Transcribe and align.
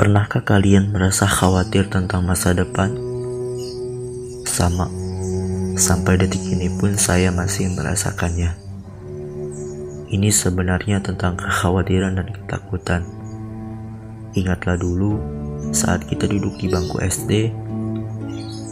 Pernahkah 0.00 0.40
kalian 0.40 0.96
merasa 0.96 1.28
khawatir 1.28 1.92
tentang 1.92 2.24
masa 2.24 2.56
depan? 2.56 2.88
Sama, 4.48 4.88
sampai 5.76 6.16
detik 6.16 6.40
ini 6.40 6.72
pun 6.72 6.96
saya 6.96 7.28
masih 7.28 7.68
merasakannya. 7.76 8.56
Ini 10.08 10.32
sebenarnya 10.32 11.04
tentang 11.04 11.36
kekhawatiran 11.36 12.16
dan 12.16 12.32
ketakutan. 12.32 13.04
Ingatlah 14.32 14.80
dulu 14.80 15.20
saat 15.68 16.08
kita 16.08 16.24
duduk 16.24 16.56
di 16.56 16.72
bangku 16.72 16.96
SD, 16.96 17.52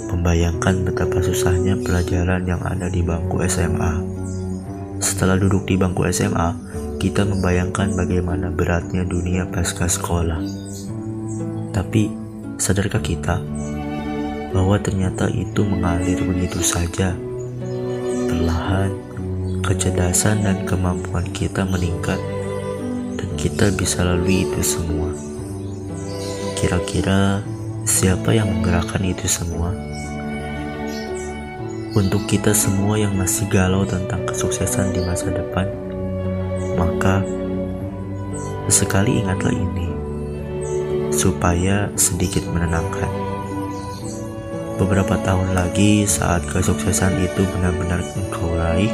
membayangkan 0.08 0.80
betapa 0.88 1.20
susahnya 1.20 1.76
pelajaran 1.76 2.48
yang 2.48 2.64
ada 2.64 2.88
di 2.88 3.04
bangku 3.04 3.44
SMA. 3.44 4.00
Setelah 5.04 5.36
duduk 5.36 5.68
di 5.68 5.76
bangku 5.76 6.08
SMA, 6.08 6.56
kita 6.96 7.28
membayangkan 7.28 7.92
bagaimana 8.00 8.48
beratnya 8.48 9.04
dunia 9.04 9.44
pasca 9.44 9.84
sekolah. 9.84 10.40
Tapi, 11.78 12.10
sadarkah 12.58 12.98
kita 12.98 13.38
bahwa 14.50 14.82
ternyata 14.82 15.30
itu 15.30 15.62
mengalir 15.62 16.18
begitu 16.26 16.58
saja? 16.58 17.14
Perlahan, 18.26 18.90
kecerdasan 19.62 20.42
dan 20.42 20.66
kemampuan 20.66 21.22
kita 21.30 21.62
meningkat, 21.62 22.18
dan 23.14 23.30
kita 23.38 23.70
bisa 23.78 24.02
lalui 24.02 24.42
itu 24.42 24.58
semua. 24.58 25.14
Kira-kira 26.58 27.46
siapa 27.86 28.34
yang 28.34 28.58
menggerakkan 28.58 29.06
itu 29.06 29.30
semua? 29.30 29.70
Untuk 31.94 32.26
kita 32.26 32.58
semua 32.58 32.98
yang 32.98 33.14
masih 33.14 33.46
galau 33.46 33.86
tentang 33.86 34.26
kesuksesan 34.26 34.98
di 34.98 35.06
masa 35.06 35.30
depan, 35.30 35.70
maka 36.74 37.22
sekali 38.66 39.22
ingatlah 39.22 39.54
ini 39.54 39.87
supaya 41.28 41.92
sedikit 41.92 42.48
menenangkan. 42.48 43.12
Beberapa 44.80 45.20
tahun 45.20 45.52
lagi 45.52 46.08
saat 46.08 46.48
kesuksesan 46.48 47.20
itu 47.20 47.44
benar-benar 47.52 48.00
engkau 48.16 48.48
raih, 48.56 48.88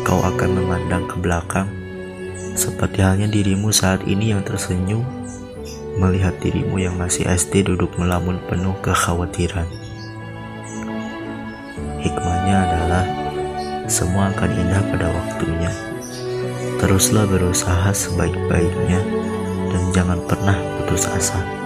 kau 0.00 0.24
akan 0.24 0.50
memandang 0.56 1.04
ke 1.04 1.20
belakang 1.20 1.68
seperti 2.56 3.04
halnya 3.04 3.28
dirimu 3.28 3.68
saat 3.68 4.00
ini 4.08 4.32
yang 4.32 4.40
tersenyum 4.40 5.04
melihat 6.00 6.32
dirimu 6.40 6.80
yang 6.80 6.96
masih 6.96 7.28
SD 7.28 7.68
duduk 7.68 7.92
melamun 8.00 8.40
penuh 8.48 8.72
kekhawatiran. 8.80 9.68
Hikmahnya 12.00 12.56
adalah 12.64 13.04
semua 13.92 14.32
akan 14.32 14.50
indah 14.56 14.82
pada 14.88 15.12
waktunya. 15.12 15.72
Teruslah 16.80 17.28
berusaha 17.28 17.92
sebaik-baiknya 17.92 19.04
dan 19.70 19.82
jangan 19.94 20.18
pernah 20.26 20.58
putus 20.82 21.06
asa. 21.06 21.59